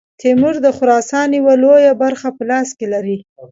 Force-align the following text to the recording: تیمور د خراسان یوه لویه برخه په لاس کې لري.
تیمور 0.19 0.55
د 0.65 0.67
خراسان 0.77 1.29
یوه 1.39 1.53
لویه 1.63 1.93
برخه 2.03 2.29
په 2.37 2.43
لاس 2.49 2.69
کې 2.77 2.85
لري. 2.93 3.17